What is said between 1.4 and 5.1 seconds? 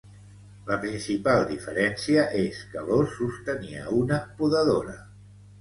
diferència és que l'os sostenia una podadora.